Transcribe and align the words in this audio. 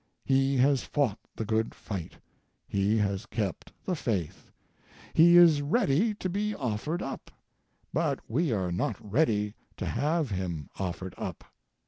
He 0.25 0.57
has 0.57 0.81
fought 0.81 1.19
the 1.35 1.45
good 1.45 1.75
fight. 1.75 2.13
He 2.67 2.97
has 2.97 3.27
kept 3.27 3.71
the 3.85 3.95
faith. 3.95 4.49
He 5.13 5.37
is 5.37 5.61
ready 5.61 6.15
to 6.15 6.27
be 6.27 6.55
offered 6.55 7.03
up 7.03 7.29
but 7.93 8.19
we 8.27 8.51
are 8.51 8.71
not 8.71 8.95
ready 8.99 9.53
to 9.77 9.85
have 9.85 10.31
him 10.31 10.71
offered 10.79 11.13
up. 11.19 11.43